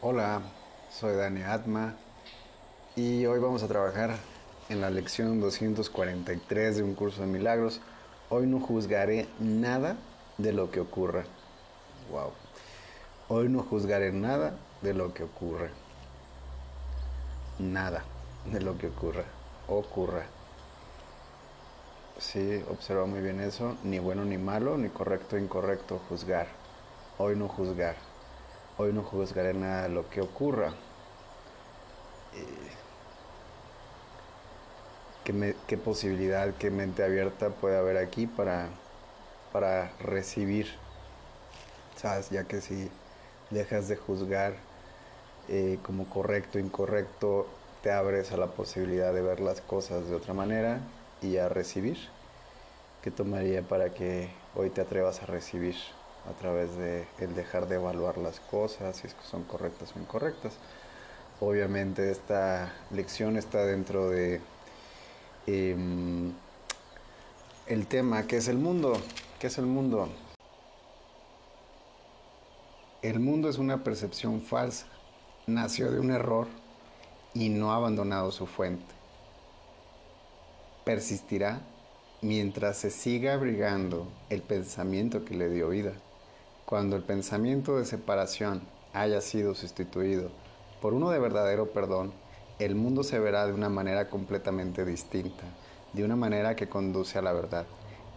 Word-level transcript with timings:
Hola, 0.00 0.42
soy 0.92 1.16
Dani 1.16 1.42
Atma 1.42 1.96
y 2.94 3.26
hoy 3.26 3.40
vamos 3.40 3.64
a 3.64 3.66
trabajar 3.66 4.14
en 4.68 4.80
la 4.80 4.90
lección 4.90 5.40
243 5.40 6.76
de 6.76 6.82
un 6.84 6.94
curso 6.94 7.22
de 7.22 7.26
milagros. 7.26 7.80
Hoy 8.30 8.46
no 8.46 8.60
juzgaré 8.60 9.26
nada 9.40 9.96
de 10.36 10.52
lo 10.52 10.70
que 10.70 10.78
ocurra. 10.78 11.24
Wow. 12.12 12.30
Hoy 13.26 13.48
no 13.48 13.64
juzgaré 13.64 14.12
nada 14.12 14.56
de 14.82 14.94
lo 14.94 15.12
que 15.12 15.24
ocurre. 15.24 15.70
Nada 17.58 18.04
de 18.52 18.60
lo 18.60 18.78
que 18.78 18.86
ocurra. 18.86 19.24
Ocurra. 19.66 20.26
Sí, 22.18 22.62
observa 22.70 23.04
muy 23.04 23.20
bien 23.20 23.40
eso. 23.40 23.76
Ni 23.82 23.98
bueno 23.98 24.24
ni 24.24 24.38
malo, 24.38 24.78
ni 24.78 24.90
correcto 24.90 25.36
incorrecto 25.36 26.00
juzgar. 26.08 26.46
Hoy 27.18 27.34
no 27.34 27.48
juzgar. 27.48 28.07
Hoy 28.80 28.92
no 28.92 29.02
juzgaré 29.02 29.54
nada 29.54 29.88
lo 29.88 30.08
que 30.08 30.20
ocurra. 30.20 30.68
Eh, 32.32 32.70
¿qué, 35.24 35.56
¿Qué, 35.66 35.76
posibilidad, 35.76 36.54
qué 36.54 36.70
mente 36.70 37.02
abierta 37.02 37.50
puede 37.50 37.76
haber 37.76 37.96
aquí 37.96 38.28
para, 38.28 38.68
para 39.52 39.90
recibir? 39.98 40.68
¿Sabes? 41.96 42.30
Ya 42.30 42.44
que 42.44 42.60
si 42.60 42.88
dejas 43.50 43.88
de 43.88 43.96
juzgar 43.96 44.54
eh, 45.48 45.80
como 45.82 46.08
correcto, 46.08 46.60
incorrecto, 46.60 47.48
te 47.82 47.90
abres 47.90 48.30
a 48.30 48.36
la 48.36 48.46
posibilidad 48.48 49.12
de 49.12 49.22
ver 49.22 49.40
las 49.40 49.60
cosas 49.60 50.08
de 50.08 50.14
otra 50.14 50.34
manera 50.34 50.78
y 51.20 51.38
a 51.38 51.48
recibir. 51.48 51.98
¿Qué 53.02 53.10
tomaría 53.10 53.62
para 53.62 53.92
que 53.92 54.30
hoy 54.54 54.70
te 54.70 54.82
atrevas 54.82 55.20
a 55.22 55.26
recibir? 55.26 55.74
A 56.28 56.32
través 56.32 56.76
de 56.76 57.06
el 57.18 57.34
dejar 57.34 57.68
de 57.68 57.76
evaluar 57.76 58.18
las 58.18 58.40
cosas, 58.40 58.96
si 58.96 59.06
es 59.06 59.14
que 59.14 59.24
son 59.24 59.44
correctas 59.44 59.94
o 59.96 59.98
incorrectas. 59.98 60.54
Obviamente 61.40 62.10
esta 62.10 62.72
lección 62.90 63.36
está 63.36 63.64
dentro 63.64 64.10
de 64.10 64.40
eh, 65.46 65.76
el 67.66 67.86
tema 67.86 68.26
que 68.26 68.36
es 68.36 68.48
el 68.48 68.58
mundo. 68.58 68.94
¿Qué 69.38 69.46
es 69.46 69.58
el 69.58 69.66
mundo? 69.66 70.08
El 73.02 73.20
mundo 73.20 73.48
es 73.48 73.58
una 73.58 73.84
percepción 73.84 74.42
falsa. 74.42 74.86
Nació 75.46 75.90
de 75.90 76.00
un 76.00 76.10
error 76.10 76.48
y 77.32 77.48
no 77.48 77.72
ha 77.72 77.76
abandonado 77.76 78.32
su 78.32 78.46
fuente. 78.46 78.94
Persistirá 80.84 81.60
mientras 82.20 82.78
se 82.78 82.90
siga 82.90 83.34
abrigando 83.34 84.08
el 84.28 84.42
pensamiento 84.42 85.24
que 85.24 85.34
le 85.34 85.48
dio 85.48 85.68
vida. 85.68 85.92
Cuando 86.68 86.96
el 86.96 87.02
pensamiento 87.02 87.78
de 87.78 87.86
separación 87.86 88.60
haya 88.92 89.22
sido 89.22 89.54
sustituido 89.54 90.28
por 90.82 90.92
uno 90.92 91.08
de 91.08 91.18
verdadero 91.18 91.72
perdón, 91.72 92.12
el 92.58 92.74
mundo 92.74 93.04
se 93.04 93.18
verá 93.18 93.46
de 93.46 93.54
una 93.54 93.70
manera 93.70 94.10
completamente 94.10 94.84
distinta, 94.84 95.44
de 95.94 96.04
una 96.04 96.14
manera 96.14 96.56
que 96.56 96.68
conduce 96.68 97.18
a 97.18 97.22
la 97.22 97.32
verdad, 97.32 97.64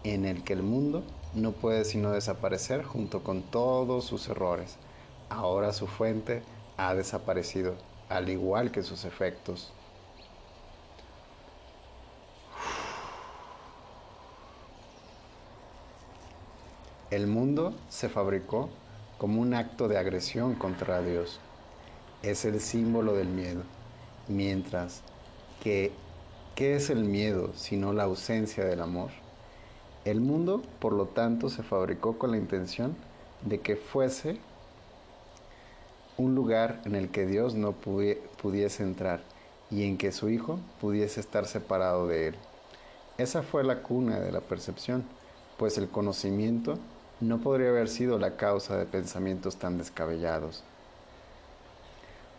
en 0.04 0.26
el 0.26 0.44
que 0.44 0.52
el 0.52 0.64
mundo 0.64 1.02
no 1.34 1.54
puede 1.54 1.86
sino 1.86 2.12
desaparecer 2.12 2.84
junto 2.84 3.24
con 3.24 3.42
todos 3.42 4.04
sus 4.04 4.28
errores. 4.28 4.76
Ahora 5.30 5.72
su 5.72 5.88
fuente 5.88 6.44
ha 6.76 6.94
desaparecido, 6.94 7.76
al 8.10 8.28
igual 8.28 8.74
que 8.74 8.84
sus 8.84 9.06
efectos. 9.06 9.72
El 17.12 17.28
mundo 17.28 17.74
se 17.90 18.08
fabricó 18.08 18.70
como 19.18 19.42
un 19.42 19.54
acto 19.54 19.90
de 19.90 19.98
agresión 19.98 20.56
contra 20.56 21.02
Dios. 21.02 21.42
Es 22.24 22.46
el 22.46 22.62
símbolo 22.62 23.14
del 23.16 23.28
miedo. 23.28 23.64
Mientras 24.30 25.02
que, 25.62 25.92
¿qué 26.56 26.76
es 26.78 26.90
el 26.90 27.04
miedo 27.04 27.52
sino 27.54 27.92
la 27.92 28.04
ausencia 28.04 28.64
del 28.64 28.80
amor? 28.80 29.10
El 30.06 30.22
mundo, 30.22 30.62
por 30.80 30.94
lo 30.94 31.08
tanto, 31.08 31.50
se 31.50 31.64
fabricó 31.64 32.18
con 32.18 32.32
la 32.32 32.38
intención 32.38 32.96
de 33.42 33.60
que 33.60 33.76
fuese 33.76 34.40
un 36.16 36.34
lugar 36.34 36.82
en 36.86 36.96
el 36.96 37.10
que 37.10 37.26
Dios 37.26 37.56
no 37.56 37.74
pudiese 37.74 38.84
entrar 38.84 39.22
y 39.70 39.84
en 39.84 39.98
que 39.98 40.14
su 40.14 40.30
Hijo 40.30 40.62
pudiese 40.80 41.20
estar 41.20 41.46
separado 41.46 42.08
de 42.08 42.28
él. 42.28 42.36
Esa 43.18 43.44
fue 43.44 43.66
la 43.66 43.84
cuna 43.84 44.22
de 44.22 44.32
la 44.32 44.40
percepción, 44.40 45.04
pues 45.58 45.78
el 45.78 45.90
conocimiento 45.90 46.80
no 47.22 47.38
podría 47.40 47.70
haber 47.70 47.88
sido 47.88 48.18
la 48.18 48.36
causa 48.36 48.78
de 48.78 48.86
pensamientos 48.86 49.58
tan 49.58 49.78
descabellados. 49.78 50.64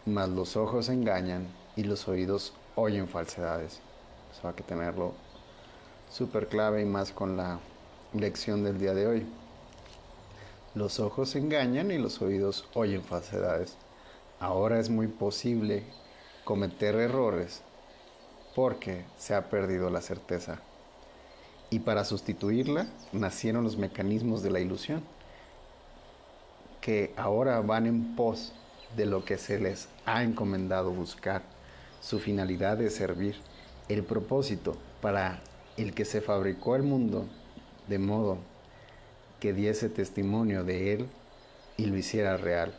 Mas 0.05 0.29
los 0.29 0.57
ojos 0.57 0.89
engañan 0.89 1.47
y 1.77 1.85
los 1.85 2.09
oídos 2.09 2.53
oyen 2.75 3.07
falsedades. 3.07 3.81
Eso 4.33 4.49
hay 4.49 4.55
que 4.55 4.65
tenerlo 4.65 5.15
súper 6.11 6.49
clave 6.49 6.83
y 6.83 6.85
más 6.85 7.13
con 7.13 7.37
la 7.37 7.61
lección 8.13 8.65
del 8.65 8.79
día 8.79 8.93
de 8.93 9.07
hoy. 9.07 9.27
Los 10.75 10.99
ojos 10.99 11.37
engañan 11.37 11.93
y 11.93 11.99
los 11.99 12.21
oídos 12.21 12.65
oyen 12.75 13.05
falsedades. 13.05 13.77
Ahora 14.41 14.81
es 14.81 14.91
muy 14.91 15.07
posible 15.07 15.85
cometer 16.43 16.97
errores 16.97 17.63
porque 18.57 19.05
se 19.17 19.37
ha 19.37 19.49
perdido 19.49 19.91
la 19.91 20.01
certeza 20.01 20.61
y 21.73 21.79
para 21.79 22.05
sustituirla 22.05 22.87
nacieron 23.13 23.65
los 23.65 23.79
mecanismos 23.79 24.43
de 24.43 24.51
la 24.51 24.61
ilusión, 24.61 25.03
que 26.83 27.15
ahora 27.17 27.63
van 27.63 27.87
en 27.87 28.15
pos 28.15 28.53
de 28.95 29.07
lo 29.07 29.25
que 29.25 29.39
se 29.39 29.59
les 29.59 29.89
ha 30.05 30.23
encomendado 30.23 30.91
buscar. 30.91 31.41
Su 32.03 32.19
finalidad 32.19 32.79
es 32.83 32.95
servir 32.95 33.37
el 33.89 34.05
propósito 34.05 34.77
para 35.01 35.43
el 35.79 35.95
que 35.95 36.05
se 36.05 36.21
fabricó 36.21 36.77
el 36.77 36.83
mundo, 36.83 37.25
de 37.89 37.99
modo 37.99 38.37
que 39.41 39.55
diese 39.55 39.89
testimonio 39.89 40.65
de 40.65 40.93
él 40.93 41.09
y 41.79 41.87
lo 41.87 41.97
hiciera 41.97 42.37
real. 42.37 42.75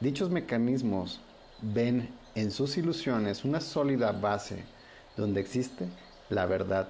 Dichos 0.00 0.28
mecanismos 0.28 1.20
ven 1.62 2.08
en 2.34 2.50
sus 2.50 2.76
ilusiones 2.78 3.44
una 3.44 3.60
sólida 3.60 4.10
base 4.10 4.64
donde 5.16 5.40
existe 5.40 5.86
la 6.30 6.46
verdad 6.46 6.88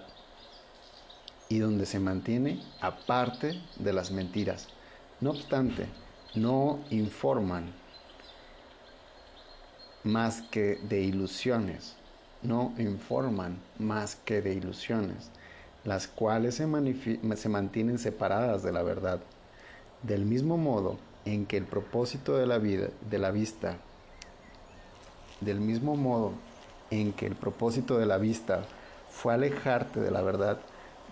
y 1.49 1.59
donde 1.59 1.87
se 1.87 2.01
mantiene 2.01 2.63
aparte 2.81 3.61
de 3.77 3.93
las 3.93 4.11
mentiras. 4.11 4.69
No 5.21 5.31
obstante, 5.31 5.87
no 6.35 6.81
informan 6.91 7.73
más 10.03 10.43
que 10.43 10.79
de 10.83 11.01
ilusiones, 11.03 11.97
no 12.43 12.73
informan 12.79 13.57
más 13.79 14.17
que 14.17 14.43
de 14.43 14.55
ilusiones, 14.55 15.31
las 15.85 16.07
cuales 16.07 16.57
se, 16.57 16.67
mantienen 16.67 17.99
separadas 17.99 18.63
de 18.63 18.73
la 18.73 18.83
verdad. 18.83 19.21
Del 20.03 20.25
mismo 20.25 20.59
modo 20.59 20.99
en 21.25 21.47
que 21.47 21.57
el 21.57 21.65
propósito 21.65 22.37
de 22.37 22.47
la 22.47 22.59
vida, 22.59 22.89
de 23.09 23.19
la 23.19 23.31
vista, 23.31 23.79
del 25.41 25.61
mismo 25.61 25.97
modo 25.97 26.33
en 26.91 27.13
que 27.13 27.27
el 27.27 27.35
propósito 27.35 27.99
de 27.99 28.07
la 28.07 28.19
vista 28.19 28.65
fue 29.11 29.35
alejarte 29.35 30.01
de 30.01 30.11
la 30.11 30.23
verdad, 30.23 30.59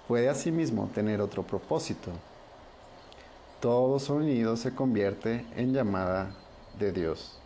puede 0.09 0.29
asimismo 0.29 0.91
tener 0.95 1.21
otro 1.21 1.43
propósito. 1.43 2.11
Todo 3.61 3.99
sonido 3.99 4.57
se 4.57 4.75
convierte 4.75 5.45
en 5.57 5.73
llamada 5.73 6.35
de 6.79 6.93
Dios. 6.93 7.39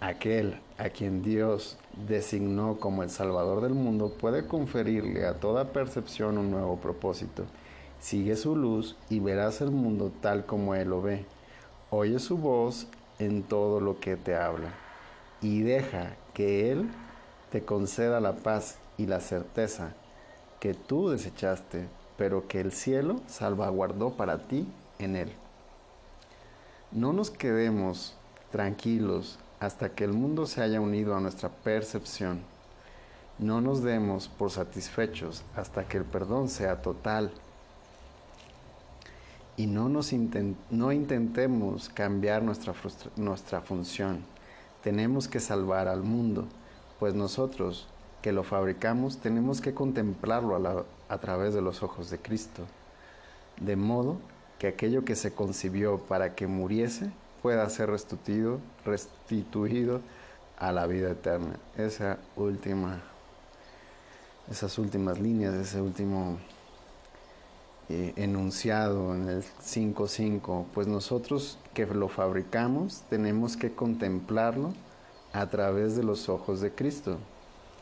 Aquel 0.00 0.60
a 0.78 0.90
quien 0.90 1.22
Dios 1.22 1.78
designó 2.08 2.78
como 2.78 3.02
el 3.02 3.10
Salvador 3.10 3.62
del 3.62 3.74
mundo 3.74 4.10
puede 4.10 4.46
conferirle 4.46 5.26
a 5.26 5.34
toda 5.34 5.72
percepción 5.72 6.38
un 6.38 6.50
nuevo 6.50 6.76
propósito. 6.76 7.44
Sigue 8.00 8.36
su 8.36 8.56
luz 8.56 8.96
y 9.08 9.20
verás 9.20 9.60
el 9.60 9.70
mundo 9.70 10.12
tal 10.20 10.44
como 10.44 10.74
Él 10.74 10.90
lo 10.90 11.02
ve. 11.02 11.24
Oye 11.90 12.18
su 12.18 12.36
voz 12.36 12.86
en 13.18 13.42
todo 13.42 13.80
lo 13.80 14.00
que 14.00 14.16
te 14.16 14.34
habla 14.36 14.68
y 15.40 15.60
deja 15.60 16.16
que 16.34 16.70
Él 16.70 16.90
te 17.50 17.64
conceda 17.64 18.20
la 18.20 18.36
paz 18.36 18.78
y 18.98 19.06
la 19.06 19.20
certeza 19.20 19.94
que 20.66 20.74
tú 20.74 21.10
desechaste, 21.10 21.86
pero 22.18 22.48
que 22.48 22.58
el 22.58 22.72
cielo 22.72 23.20
salvaguardó 23.28 24.14
para 24.14 24.48
ti 24.48 24.66
en 24.98 25.14
él. 25.14 25.32
No 26.90 27.12
nos 27.12 27.30
quedemos 27.30 28.16
tranquilos 28.50 29.38
hasta 29.60 29.90
que 29.90 30.02
el 30.02 30.12
mundo 30.12 30.44
se 30.44 30.62
haya 30.62 30.80
unido 30.80 31.14
a 31.14 31.20
nuestra 31.20 31.50
percepción. 31.50 32.40
No 33.38 33.60
nos 33.60 33.84
demos 33.84 34.26
por 34.26 34.50
satisfechos 34.50 35.44
hasta 35.54 35.86
que 35.86 35.98
el 35.98 36.04
perdón 36.04 36.48
sea 36.48 36.82
total. 36.82 37.30
Y 39.56 39.68
no, 39.68 39.88
nos 39.88 40.12
no 40.70 40.90
intentemos 40.90 41.88
cambiar 41.90 42.42
nuestra, 42.42 42.74
nuestra 43.14 43.60
función. 43.60 44.24
Tenemos 44.82 45.28
que 45.28 45.38
salvar 45.38 45.86
al 45.86 46.02
mundo, 46.02 46.48
pues 46.98 47.14
nosotros 47.14 47.86
que 48.22 48.32
lo 48.32 48.42
fabricamos, 48.42 49.18
tenemos 49.18 49.60
que 49.60 49.74
contemplarlo 49.74 50.86
a, 51.08 51.18
través 51.18 51.54
de 51.54 51.62
los 51.62 51.82
ojos 51.82 52.10
de 52.10 52.18
Cristo, 52.18 52.62
de 53.60 53.76
modo 53.76 54.18
que 54.58 54.68
aquello 54.68 55.04
que 55.04 55.16
se 55.16 55.32
concibió 55.32 55.98
para 55.98 56.34
que 56.34 56.46
muriese 56.46 57.10
pueda 57.42 57.68
ser 57.68 57.90
restituido, 57.90 58.58
restituido 58.84 60.00
a 60.58 60.72
la 60.72 60.86
vida 60.86 61.10
eterna. 61.10 61.58
Esa 61.76 62.18
última, 62.36 63.02
esas 64.50 64.78
últimas 64.78 65.20
líneas, 65.20 65.54
ese 65.54 65.80
último 65.80 66.38
eh, 67.88 68.12
enunciado 68.16 69.14
en 69.14 69.28
el 69.28 69.44
5.5, 69.44 70.64
pues 70.74 70.88
nosotros 70.88 71.56
que 71.72 71.86
lo 71.86 72.08
fabricamos 72.08 73.04
tenemos 73.08 73.56
que 73.56 73.76
contemplarlo 73.76 74.72
a 75.32 75.46
través 75.50 75.94
de 75.94 76.02
los 76.02 76.28
ojos 76.28 76.60
de 76.60 76.72
Cristo, 76.72 77.18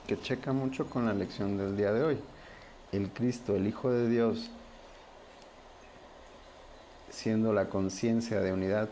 que 0.06 0.20
checa 0.20 0.52
mucho 0.52 0.86
con 0.86 1.06
la 1.06 1.14
lección 1.14 1.56
del 1.56 1.76
día 1.76 1.92
de 1.92 2.02
hoy. 2.02 2.18
El 2.92 3.10
Cristo, 3.10 3.56
el 3.56 3.66
Hijo 3.66 3.90
de 3.90 4.08
Dios, 4.08 4.50
siendo 7.10 7.52
la 7.52 7.68
conciencia 7.68 8.40
de 8.40 8.52
unidad, 8.52 8.88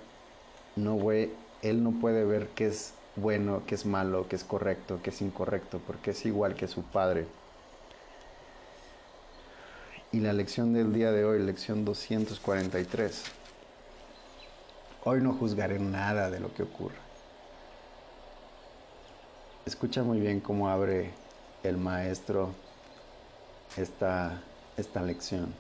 no 0.77 0.99
ve, 0.99 1.33
él 1.61 1.83
no 1.83 1.93
puede 1.93 2.25
ver 2.25 2.49
qué 2.55 2.69
es 2.69 2.95
bueno, 3.17 3.63
qué 3.67 3.75
es 3.75 3.85
malo, 3.85 4.27
qué 4.29 4.37
es 4.37 4.45
correcto, 4.45 5.01
qué 5.03 5.11
es 5.11 5.21
incorrecto, 5.21 5.81
porque 5.87 6.13
es 6.13 6.25
igual 6.25 6.55
que 6.55 6.67
su 6.67 6.83
Padre. 6.83 7.27
Y 10.13 10.21
la 10.21 10.33
lección 10.33 10.73
del 10.73 10.93
día 10.93 11.13
de 11.13 11.25
hoy, 11.25 11.43
lección 11.43 11.85
243. 11.85 13.25
Hoy 15.05 15.21
no 15.21 15.35
juzgaré 15.35 15.79
nada 15.79 16.31
de 16.31 16.41
lo 16.41 16.53
que 16.55 16.63
ocurra. 16.63 17.12
Escucha 19.65 20.03
muy 20.03 20.19
bien 20.19 20.41
cómo 20.41 20.69
abre 20.69 21.13
el 21.63 21.77
maestro 21.77 22.51
esta, 23.77 24.43
esta 24.77 25.03
lección. 25.03 25.55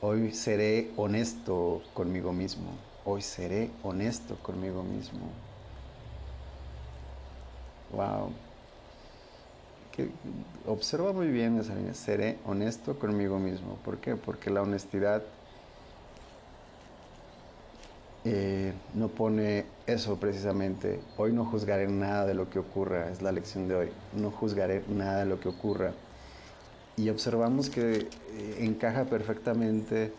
Hoy 0.00 0.32
seré 0.32 0.90
honesto 0.96 1.82
conmigo 1.92 2.32
mismo. 2.32 2.70
Hoy 3.04 3.20
seré 3.20 3.70
honesto 3.82 4.36
conmigo 4.36 4.82
mismo. 4.82 5.28
Wow. 7.92 8.32
observa 10.66 11.12
muy 11.12 11.28
bien 11.28 11.58
esa 11.58 11.74
línea. 11.74 11.92
Seré 11.92 12.38
honesto 12.46 12.98
conmigo 12.98 13.38
mismo. 13.38 13.76
¿Por 13.84 13.98
qué? 13.98 14.16
Porque 14.16 14.48
la 14.48 14.62
honestidad 14.62 15.22
eh, 18.28 18.72
no 18.94 19.06
pone 19.06 19.66
eso 19.86 20.16
precisamente. 20.16 21.00
Hoy 21.16 21.32
no 21.32 21.44
juzgaré 21.44 21.86
nada 21.86 22.26
de 22.26 22.34
lo 22.34 22.50
que 22.50 22.58
ocurra. 22.58 23.08
Es 23.08 23.22
la 23.22 23.30
lección 23.30 23.68
de 23.68 23.76
hoy. 23.76 23.88
No 24.14 24.32
juzgaré 24.32 24.82
nada 24.88 25.20
de 25.20 25.26
lo 25.26 25.38
que 25.38 25.48
ocurra 25.48 25.92
y 26.96 27.08
observamos 27.10 27.70
que 27.70 27.98
eh, 27.98 28.08
encaja 28.60 29.04
perfectamente 29.04 30.12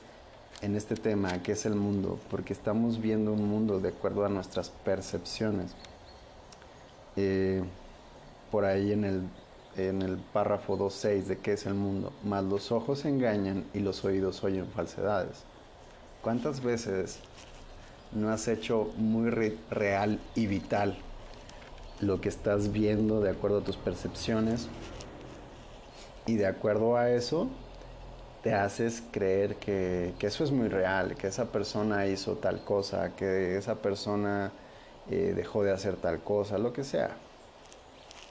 en 0.61 0.75
este 0.75 0.95
tema 0.95 1.41
que 1.43 1.51
es 1.51 1.65
el 1.65 1.75
mundo, 1.75 2.19
porque 2.29 2.53
estamos 2.53 3.01
viendo 3.01 3.33
un 3.33 3.47
mundo 3.47 3.79
de 3.79 3.89
acuerdo 3.89 4.25
a 4.25 4.29
nuestras 4.29 4.69
percepciones. 4.69 5.71
Eh, 7.15 7.61
por 8.51 8.63
ahí 8.63 8.93
en 8.93 9.03
el, 9.03 9.23
en 9.75 10.01
el 10.01 10.17
párrafo 10.17 10.77
2.6 10.77 11.23
de 11.23 11.37
qué 11.39 11.53
es 11.53 11.65
el 11.65 11.73
mundo, 11.73 12.13
más 12.23 12.43
los 12.43 12.71
ojos 12.71 13.03
engañan 13.05 13.65
y 13.73 13.79
los 13.79 14.05
oídos 14.05 14.43
oyen 14.43 14.67
falsedades. 14.67 15.43
¿Cuántas 16.21 16.63
veces 16.63 17.19
no 18.11 18.29
has 18.29 18.47
hecho 18.47 18.91
muy 18.97 19.29
real 19.29 20.19
y 20.35 20.47
vital 20.47 20.97
lo 21.99 22.21
que 22.21 22.29
estás 22.29 22.71
viendo 22.71 23.21
de 23.21 23.31
acuerdo 23.31 23.59
a 23.59 23.63
tus 23.63 23.77
percepciones 23.77 24.67
y 26.25 26.35
de 26.35 26.45
acuerdo 26.45 26.97
a 26.97 27.09
eso 27.09 27.49
te 28.43 28.53
haces 28.53 29.03
creer 29.11 29.55
que, 29.55 30.13
eso 30.21 30.43
es 30.43 30.51
muy 30.51 30.67
real, 30.67 31.15
que 31.15 31.27
esa 31.27 31.45
persona 31.51 32.05
hizo 32.07 32.35
tal 32.35 32.63
cosa, 32.63 33.15
que 33.15 33.57
esa 33.57 33.75
persona 33.75 34.51
eh, 35.09 35.33
dejó 35.35 35.63
de 35.63 35.71
hacer 35.71 35.95
tal 35.95 36.19
cosa, 36.19 36.57
lo 36.57 36.71
que 36.71 36.83
sea. 36.83 37.17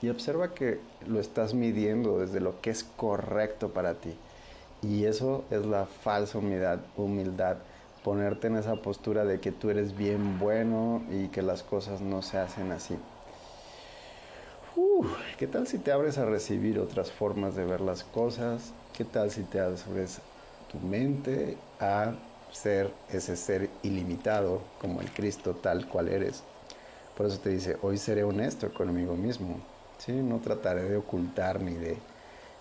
Y 0.02 0.08
observa 0.08 0.54
que 0.54 0.80
lo 1.06 1.20
estás 1.20 1.54
midiendo 1.54 2.20
desde 2.20 2.40
lo 2.40 2.60
que 2.60 2.70
es 2.70 2.84
correcto 2.84 3.70
para 3.70 3.94
ti. 3.94 4.16
Y 4.82 5.04
eso 5.04 5.44
es 5.50 5.66
la 5.66 5.86
falsa 5.86 6.38
humildad, 6.38 6.78
humildad, 6.96 7.56
ponerte 8.06 8.46
en 8.46 8.54
esa 8.54 8.76
postura 8.76 9.24
de 9.24 9.40
que 9.40 9.50
tú 9.50 9.68
eres 9.68 9.96
bien 9.96 10.38
bueno 10.38 11.02
y 11.10 11.26
que 11.26 11.42
las 11.42 11.64
cosas 11.64 12.02
no 12.02 12.22
se 12.22 12.38
hacen 12.38 12.70
así. 12.70 12.96
¿Qué 15.36 15.48
tal 15.48 15.66
si 15.66 15.78
te 15.78 15.90
abres 15.90 16.16
a 16.16 16.24
recibir 16.24 16.78
otras 16.78 17.10
formas 17.10 17.56
de 17.56 17.64
ver 17.64 17.80
las 17.80 18.04
cosas? 18.04 18.74
¿Qué 18.92 19.04
tal 19.04 19.32
si 19.32 19.42
te 19.42 19.58
abres 19.58 20.20
tu 20.68 20.78
mente 20.78 21.58
a 21.80 22.14
ser 22.52 22.94
ese 23.08 23.34
ser 23.34 23.70
ilimitado 23.82 24.62
como 24.78 25.00
el 25.00 25.10
Cristo 25.10 25.56
tal 25.56 25.88
cual 25.88 26.08
eres? 26.08 26.44
Por 27.16 27.26
eso 27.26 27.40
te 27.40 27.50
dice, 27.50 27.76
hoy 27.82 27.98
seré 27.98 28.22
honesto 28.22 28.72
conmigo 28.72 29.16
mismo. 29.16 29.58
¿sí? 29.98 30.12
No 30.12 30.38
trataré 30.38 30.84
de 30.84 30.96
ocultar 30.96 31.60
ni 31.60 31.74
de, 31.74 31.98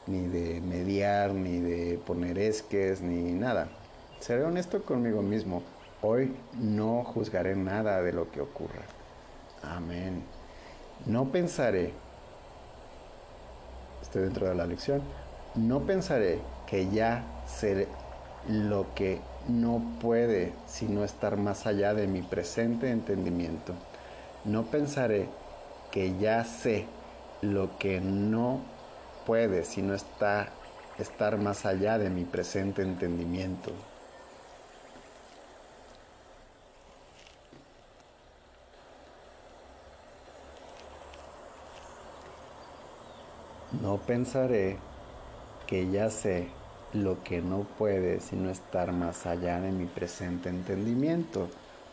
ni 0.07 0.25
de 0.25 0.59
mediar, 0.61 1.35
ni 1.35 1.59
de 1.59 1.99
poner 1.99 2.39
esques, 2.39 3.03
ni 3.03 3.31
nada. 3.33 3.84
Seré 4.19 4.43
honesto 4.43 4.83
conmigo 4.83 5.21
mismo. 5.21 5.63
Hoy 6.01 6.35
no 6.53 7.03
juzgaré 7.03 7.55
nada 7.55 8.01
de 8.01 8.13
lo 8.13 8.31
que 8.31 8.41
ocurra. 8.41 8.81
Amén. 9.63 10.23
No 11.05 11.31
pensaré 11.31 11.93
dentro 14.19 14.47
de 14.47 14.55
la 14.55 14.65
lección, 14.65 15.01
no 15.55 15.81
pensaré 15.81 16.39
que 16.67 16.89
ya 16.89 17.23
sé 17.47 17.87
lo 18.47 18.93
que 18.93 19.19
no 19.47 19.81
puede 20.01 20.53
sino 20.67 21.03
estar 21.03 21.37
más 21.37 21.65
allá 21.65 21.93
de 21.93 22.07
mi 22.07 22.21
presente 22.21 22.89
entendimiento. 22.91 23.73
No 24.43 24.63
pensaré 24.63 25.27
que 25.91 26.17
ya 26.17 26.43
sé 26.43 26.85
lo 27.41 27.77
que 27.77 28.01
no 28.01 28.61
puede 29.25 29.63
sino 29.63 29.93
está, 29.93 30.49
estar 30.99 31.37
más 31.37 31.65
allá 31.65 31.97
de 31.97 32.09
mi 32.09 32.25
presente 32.25 32.81
entendimiento. 32.81 33.71
No 43.85 43.97
pensaré 43.97 44.77
que 45.67 45.91
ya 45.91 46.09
sé 46.09 46.47
lo 46.91 47.23
que 47.23 47.39
no 47.39 47.67
puede 47.77 48.19
sino 48.19 48.49
estar 48.49 48.91
más 48.91 49.27
allá 49.27 49.61
de 49.61 49.71
mi 49.71 49.85
presente 49.85 50.49
entendimiento. 50.49 51.49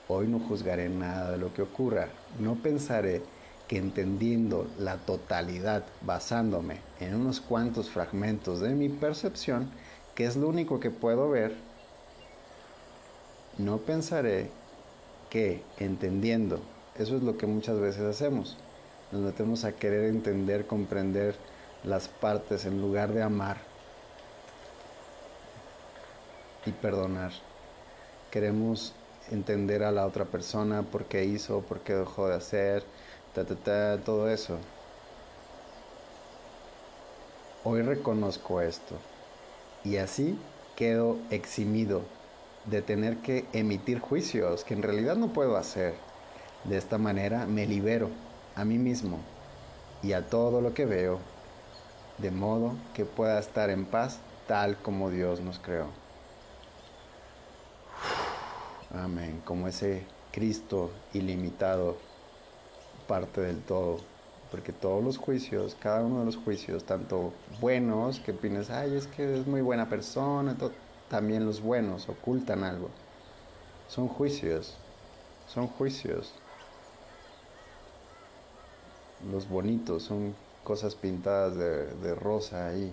Hoy 0.09 0.27
no 0.27 0.39
juzgaré 0.39 0.89
nada 0.89 1.33
de 1.33 1.37
lo 1.37 1.53
que 1.53 1.61
ocurra. 1.61 2.09
No 2.39 2.55
pensaré 2.55 3.21
que 3.69 3.77
entendiendo 3.77 4.71
la 4.79 4.97
totalidad 4.97 5.85
basándome 6.01 6.79
en 6.99 7.15
unos 7.15 7.43
cuantos 7.43 7.91
fragmentos 7.91 8.61
de 8.61 8.71
mi 8.71 8.89
percepción, 8.89 9.69
que 10.15 10.25
es 10.25 10.35
lo 10.35 10.49
único 10.49 10.81
que 10.81 10.91
puedo 10.91 11.29
ver, 11.29 11.55
no 13.59 13.77
pensaré 13.77 14.49
que 15.29 15.61
entendiendo, 15.77 16.59
eso 16.99 17.19
es 17.19 17.23
lo 17.23 17.37
que 17.37 17.47
muchas 17.47 17.79
veces 17.79 18.01
hacemos, 18.01 18.57
nos 19.13 19.21
metemos 19.21 19.65
a 19.65 19.73
querer 19.73 20.05
entender, 20.05 20.67
comprender, 20.67 21.37
las 21.85 22.09
partes 22.09 22.65
en 22.65 22.81
lugar 22.81 23.13
de 23.13 23.23
amar 23.23 23.59
y 26.65 26.71
perdonar. 26.71 27.33
Queremos 28.31 28.95
entender 29.31 29.83
a 29.83 29.93
la 29.93 30.07
otra 30.07 30.25
persona 30.25 30.83
por 30.83 31.05
qué 31.07 31.25
hizo, 31.25 31.61
por 31.61 31.81
qué 31.81 31.95
dejó 31.95 32.29
de 32.29 32.37
hacer, 32.37 32.85
todo 34.05 34.29
eso. 34.29 34.59
Hoy 37.65 37.83
reconozco 37.83 38.61
esto 38.61 38.97
y 39.85 39.97
así 39.97 40.39
quedo 40.77 41.19
eximido 41.31 42.03
de 42.67 42.83
tener 42.83 43.19
que 43.19 43.47
emitir 43.53 43.99
juicios 44.01 44.65
que 44.65 44.75
en 44.75 44.83
realidad 44.83 45.17
no 45.17 45.33
puedo 45.33 45.57
hacer. 45.57 45.95
De 46.65 46.77
esta 46.77 46.99
manera 46.99 47.47
me 47.47 47.67
libero 47.67 48.09
a 48.55 48.65
mí 48.65 48.79
mismo 48.79 49.19
y 50.03 50.13
a 50.13 50.29
todo 50.29 50.61
lo 50.61 50.75
que 50.75 50.87
veo 50.87 51.19
de 52.23 52.31
modo 52.31 52.75
que 52.95 53.05
pueda 53.05 53.39
estar 53.39 53.69
en 53.69 53.85
paz 53.85 54.19
tal 54.47 54.77
como 54.77 55.11
Dios 55.11 55.41
nos 55.41 55.59
creó. 55.59 55.87
Amén. 58.95 59.43
Como 59.45 59.67
ese 59.69 60.07
Cristo 60.31 60.91
ilimitado, 61.13 61.97
parte 63.09 63.41
del 63.41 63.61
todo. 63.63 63.99
Porque 64.51 64.73
todos 64.73 65.03
los 65.03 65.17
juicios, 65.17 65.75
cada 65.81 66.03
uno 66.03 66.21
de 66.21 66.27
los 66.27 66.37
juicios, 66.37 66.85
tanto 66.85 67.33
buenos, 67.61 68.21
que 68.21 68.35
piensas, 68.35 68.71
ay, 68.71 68.95
es 68.95 69.07
que 69.07 69.41
es 69.41 69.47
muy 69.47 69.63
buena 69.63 69.89
persona, 69.89 70.57
también 71.09 71.47
los 71.47 71.61
buenos 71.61 72.09
ocultan 72.09 72.63
algo. 72.63 72.91
Son 73.89 74.09
juicios, 74.09 74.77
son 75.47 75.67
juicios. 75.67 76.35
Los 79.31 79.49
bonitos 79.49 80.03
son 80.03 80.35
cosas 80.63 80.95
pintadas 80.95 81.57
de, 81.57 82.15
rosa 82.15 82.69
ahí. 82.69 82.93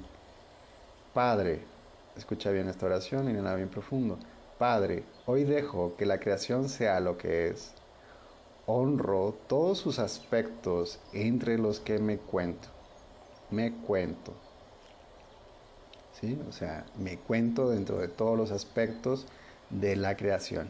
Padre, 1.13 1.61
escucha 2.17 2.51
bien 2.51 2.67
esta 2.67 2.85
oración 2.85 3.29
y 3.29 3.33
nada 3.33 3.55
bien 3.55 3.69
profundo. 3.69 4.17
Padre, 4.57 5.03
hoy 5.25 5.43
dejo 5.43 5.95
que 5.95 6.05
la 6.05 6.19
creación 6.19 6.69
sea 6.69 6.99
lo 6.99 7.17
que 7.17 7.47
es. 7.47 7.73
honro 8.65 9.35
todos 9.47 9.77
sus 9.77 9.99
aspectos 9.99 10.99
entre 11.13 11.57
los 11.57 11.79
que 11.79 11.99
me 11.99 12.17
cuento. 12.17 12.67
Me 13.49 13.73
cuento. 13.73 14.33
¿Sí? 16.19 16.39
O 16.47 16.51
sea, 16.51 16.85
me 16.97 17.17
cuento 17.17 17.69
dentro 17.69 17.97
de 17.97 18.09
todos 18.09 18.37
los 18.37 18.51
aspectos 18.51 19.25
de 19.69 19.95
la 19.95 20.17
creación. 20.17 20.69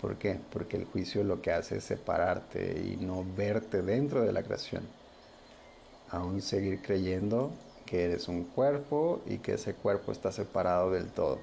¿Por 0.00 0.16
qué? 0.16 0.40
Porque 0.50 0.76
el 0.76 0.84
juicio 0.84 1.24
lo 1.24 1.42
que 1.42 1.52
hace 1.52 1.78
es 1.78 1.84
separarte 1.84 2.80
y 2.80 2.96
no 2.96 3.24
verte 3.36 3.82
dentro 3.82 4.22
de 4.22 4.32
la 4.32 4.42
creación. 4.42 4.97
Aún 6.10 6.40
seguir 6.42 6.80
creyendo 6.82 7.52
que 7.86 8.04
eres 8.04 8.28
un 8.28 8.44
cuerpo 8.44 9.22
y 9.26 9.38
que 9.38 9.54
ese 9.54 9.74
cuerpo 9.74 10.12
está 10.12 10.30
separado 10.30 10.90
del 10.90 11.08
todo. 11.08 11.38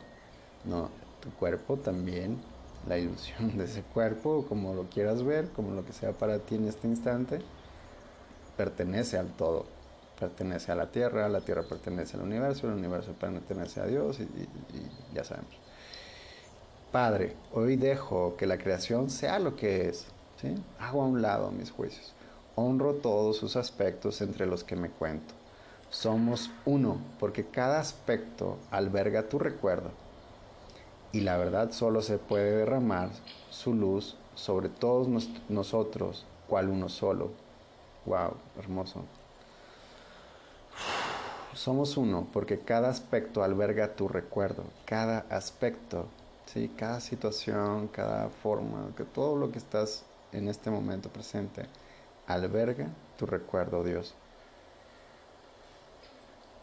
No, 0.64 0.90
tu 1.22 1.30
cuerpo 1.32 1.78
también, 1.78 2.40
la 2.88 2.98
ilusión 2.98 3.58
de 3.58 3.66
ese 3.66 3.82
cuerpo, 3.82 4.46
como 4.48 4.74
lo 4.74 4.84
quieras 4.84 5.24
ver, 5.24 5.50
como 5.50 5.72
lo 5.72 5.86
que 5.86 5.94
sea 5.94 6.12
para 6.12 6.40
ti 6.40 6.56
en 6.56 6.68
este 6.68 6.88
instante, 6.88 7.40
pertenece 8.56 9.18
al 9.18 9.30
todo. 9.30 9.66
Pertenece 10.20 10.72
a 10.72 10.76
la 10.76 10.92
tierra, 10.92 11.28
la 11.28 11.42
tierra 11.42 11.64
pertenece 11.64 12.16
al 12.16 12.24
universo, 12.24 12.68
el 12.68 12.74
universo 12.74 13.12
pertenece 13.14 13.82
a 13.82 13.86
Dios 13.86 14.20
y, 14.20 14.28
ya 15.14 15.24
sabemos. 15.24 15.52
Padre, 16.92 17.36
hoy 17.54 17.76
dejo 17.76 18.38
que 18.38 18.46
la 18.46 18.58
creación 18.58 19.10
sea 19.10 19.40
lo 19.40 19.56
que 19.56 19.90
es. 19.90 20.06
¿sí? 20.42 20.56
Hago 20.80 21.02
a 21.02 21.06
un 21.06 21.22
lado 21.22 21.52
mis 21.52 21.72
juicios. 21.72 22.14
Honro 22.56 22.96
todos 22.96 23.38
sus 23.38 23.56
aspectos 23.56 24.22
entre 24.22 24.46
los 24.46 24.64
que 24.64 24.76
me 24.76 24.90
cuento. 24.90 25.34
Somos 25.90 26.50
uno, 26.66 27.00
porque 27.20 27.46
cada 27.46 27.80
aspecto 27.80 28.58
alberga 28.72 29.30
tu 29.30 29.40
recuerdo. 29.40 29.92
Y 31.12 31.22
la 31.22 31.38
verdad 31.38 31.72
solo 31.72 32.02
se 32.02 32.18
puede 32.18 32.58
derramar 32.58 33.10
su 33.50 33.74
luz 33.74 34.18
sobre 34.36 34.70
todos 34.70 35.08
nosotros, 35.50 36.26
cual 36.48 36.70
uno 36.70 36.90
solo. 36.90 37.32
Wow, 38.06 38.34
hermoso. 38.58 39.02
Somos 41.54 41.96
uno, 41.98 42.28
porque 42.34 42.60
cada 42.60 42.90
aspecto 42.90 43.44
alberga 43.44 43.96
tu 43.96 44.08
recuerdo. 44.08 44.64
Cada 44.86 45.26
aspecto 45.30 46.08
¿sí? 46.46 46.72
Cada 46.76 47.00
situación, 47.00 47.88
cada 47.88 48.30
forma, 48.30 48.92
que 48.96 49.04
todo 49.04 49.36
lo 49.36 49.52
que 49.52 49.58
estás 49.58 50.04
en 50.32 50.48
este 50.48 50.70
momento 50.70 51.10
presente 51.10 51.66
alberga 52.28 52.88
tu 53.18 53.26
recuerdo, 53.26 53.84
Dios. 53.84 54.14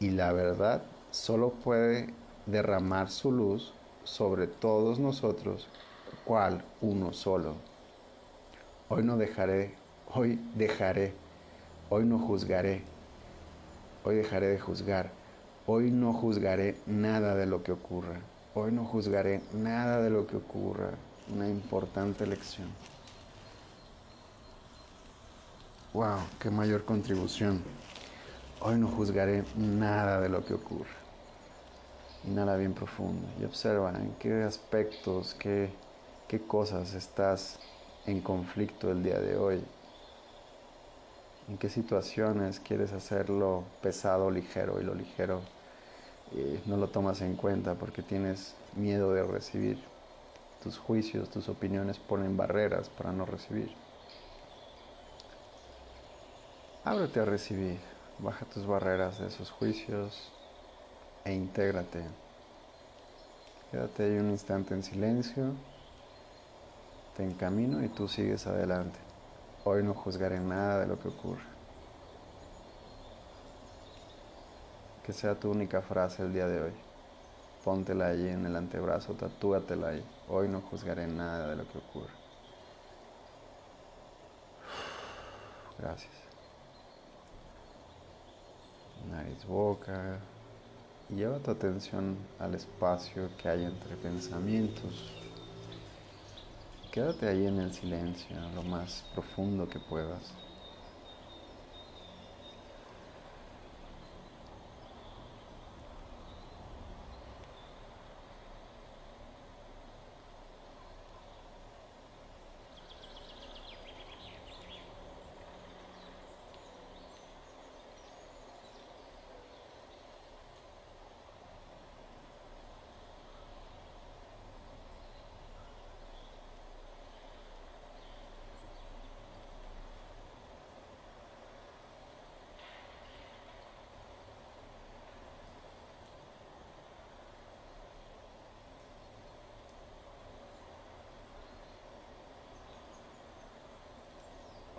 Y 0.00 0.10
la 0.10 0.32
verdad 0.32 0.82
solo 1.10 1.50
puede 1.50 2.08
derramar 2.46 3.10
su 3.10 3.30
luz 3.30 3.72
sobre 4.04 4.46
todos 4.46 4.98
nosotros, 4.98 5.68
cual 6.24 6.64
uno 6.80 7.12
solo. 7.12 7.54
Hoy 8.88 9.04
no 9.04 9.16
dejaré, 9.16 9.74
hoy 10.12 10.40
dejaré, 10.54 11.14
hoy 11.88 12.04
no 12.04 12.18
juzgaré, 12.18 12.82
hoy 14.04 14.16
dejaré 14.16 14.48
de 14.48 14.58
juzgar, 14.58 15.10
hoy 15.66 15.90
no 15.90 16.12
juzgaré 16.12 16.76
nada 16.86 17.34
de 17.34 17.46
lo 17.46 17.62
que 17.62 17.72
ocurra. 17.72 18.20
Hoy 18.54 18.70
no 18.70 18.84
juzgaré 18.84 19.40
nada 19.54 20.02
de 20.02 20.10
lo 20.10 20.26
que 20.26 20.36
ocurra, 20.36 20.90
una 21.34 21.48
importante 21.48 22.26
lección. 22.26 22.68
Wow, 25.94 26.20
qué 26.40 26.50
mayor 26.50 26.86
contribución. 26.86 27.62
Hoy 28.60 28.76
no 28.76 28.88
juzgaré 28.88 29.44
nada 29.58 30.22
de 30.22 30.30
lo 30.30 30.42
que 30.42 30.54
ocurra. 30.54 30.88
Inhala 32.24 32.56
bien 32.56 32.72
profundo 32.72 33.28
y 33.38 33.44
observa 33.44 33.90
en 33.90 34.14
qué 34.18 34.42
aspectos, 34.42 35.34
qué, 35.38 35.68
qué 36.28 36.40
cosas 36.40 36.94
estás 36.94 37.58
en 38.06 38.22
conflicto 38.22 38.90
el 38.90 39.02
día 39.02 39.20
de 39.20 39.36
hoy. 39.36 39.62
En 41.50 41.58
qué 41.58 41.68
situaciones 41.68 42.58
quieres 42.58 42.94
hacerlo 42.94 43.64
pesado 43.82 44.30
ligero 44.30 44.80
y 44.80 44.84
lo 44.84 44.94
ligero 44.94 45.42
no 46.64 46.78
lo 46.78 46.88
tomas 46.88 47.20
en 47.20 47.36
cuenta 47.36 47.74
porque 47.74 48.00
tienes 48.00 48.54
miedo 48.76 49.12
de 49.12 49.24
recibir. 49.24 49.78
Tus 50.62 50.78
juicios, 50.78 51.28
tus 51.28 51.50
opiniones 51.50 51.98
ponen 51.98 52.38
barreras 52.38 52.88
para 52.88 53.12
no 53.12 53.26
recibir. 53.26 53.81
Ábrete 56.84 57.20
a 57.20 57.24
recibir, 57.24 57.78
baja 58.18 58.44
tus 58.46 58.66
barreras 58.66 59.18
de 59.18 59.28
esos 59.28 59.50
juicios 59.50 60.32
e 61.24 61.32
intégrate. 61.32 62.02
Quédate 63.70 64.04
ahí 64.04 64.18
un 64.18 64.30
instante 64.30 64.74
en 64.74 64.82
silencio, 64.82 65.52
te 67.16 67.24
encamino 67.24 67.84
y 67.84 67.88
tú 67.88 68.08
sigues 68.08 68.46
adelante. 68.46 68.98
Hoy 69.64 69.82
no 69.82 69.94
juzgaré 69.94 70.40
nada 70.40 70.80
de 70.80 70.86
lo 70.88 70.98
que 70.98 71.08
ocurre. 71.08 71.52
que 75.04 75.12
sea 75.12 75.34
tu 75.34 75.50
única 75.50 75.82
frase 75.82 76.22
el 76.22 76.32
día 76.32 76.46
de 76.46 76.62
hoy. 76.62 76.72
Póntela 77.64 78.08
allí 78.08 78.28
en 78.28 78.46
el 78.46 78.56
antebrazo, 78.56 79.14
tatúatela 79.14 79.88
ahí. 79.88 80.04
Hoy 80.28 80.48
no 80.48 80.60
juzgaré 80.60 81.06
nada 81.06 81.48
de 81.48 81.56
lo 81.56 81.68
que 81.70 81.78
ocurre. 81.78 82.12
Gracias. 85.78 86.31
Nariz, 89.10 89.44
boca. 89.46 90.18
Y 91.10 91.16
lleva 91.16 91.38
tu 91.38 91.50
atención 91.50 92.16
al 92.38 92.54
espacio 92.54 93.28
que 93.36 93.48
hay 93.48 93.64
entre 93.64 93.96
pensamientos. 93.96 95.12
Quédate 96.90 97.28
ahí 97.28 97.46
en 97.46 97.58
el 97.58 97.72
silencio, 97.72 98.36
lo 98.54 98.62
más 98.62 99.04
profundo 99.14 99.68
que 99.68 99.78
puedas. 99.78 100.32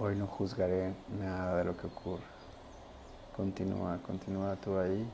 Hoy 0.04 0.18
no 0.18 0.28
juzgaré 0.28 0.94
nada 1.18 1.56
de 1.56 1.64
lo 1.64 1.78
que 1.78 1.88
ocurre. 1.88 2.26
Continúa, 3.38 4.00
continúa 4.06 4.58
tú 4.58 4.78
ahí. 4.78 5.08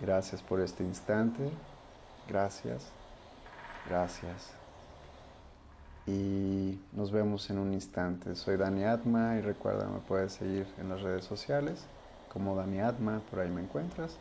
Gracias 0.00 0.42
por 0.42 0.60
este 0.60 0.82
instante. 0.82 1.48
Gracias. 2.28 2.90
Gracias. 3.88 4.50
Y 6.04 6.80
nos 6.94 7.12
vemos 7.12 7.48
en 7.48 7.60
un 7.60 7.72
instante. 7.72 8.34
Soy 8.34 8.56
Dani 8.56 8.86
Atma 8.86 9.36
y 9.36 9.40
recuerda, 9.40 9.86
me 9.86 10.00
puedes 10.00 10.32
seguir 10.32 10.66
en 10.80 10.88
las 10.88 11.02
redes 11.02 11.24
sociales 11.24 11.86
como 12.32 12.56
Dani 12.56 12.80
Atma, 12.80 13.22
por 13.30 13.38
ahí 13.38 13.50
me 13.50 13.62
encuentras. 13.62 14.16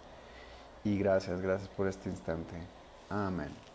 Y 0.84 1.00
gracias, 1.00 1.42
gracias 1.42 1.70
por 1.70 1.88
este 1.88 2.08
instante. 2.08 2.54
Amén. 3.10 3.73